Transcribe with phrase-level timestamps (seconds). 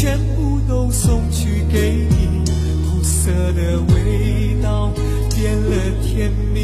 [0.00, 2.44] 全部都送去给你，
[2.88, 4.92] 苦涩的味道
[5.34, 6.57] 变了甜蜜。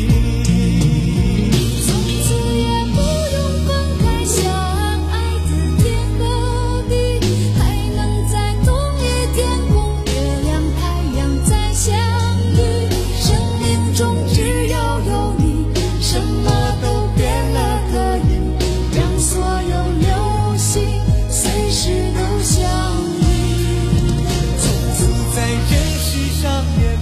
[26.24, 26.93] 闭上眼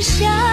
[0.00, 0.49] 想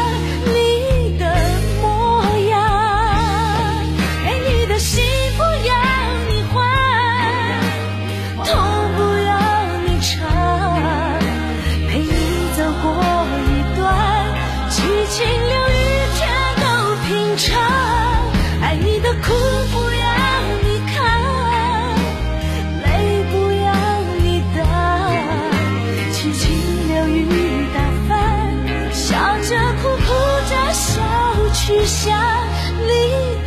[31.67, 32.17] 只想
[32.87, 33.46] 你。